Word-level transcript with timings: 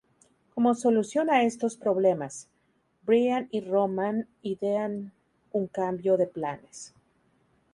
Como 0.55 0.73
solución 0.73 1.29
a 1.29 1.43
estos 1.43 1.77
problemas, 1.77 2.47
Brian 3.03 3.47
y 3.51 3.61
Roman 3.61 4.25
idean 4.41 5.11
un 5.51 5.67
cambio 5.67 6.17
de 6.17 6.25
planes. 6.25 6.91